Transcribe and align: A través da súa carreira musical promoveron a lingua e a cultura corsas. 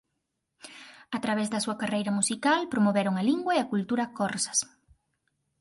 A 1.15 1.17
través 1.23 1.47
da 1.49 1.63
súa 1.65 1.79
carreira 1.81 2.15
musical 2.19 2.59
promoveron 2.73 3.15
a 3.17 3.25
lingua 3.29 3.51
e 3.55 3.59
a 3.61 3.69
cultura 3.71 4.11
corsas. 4.17 4.59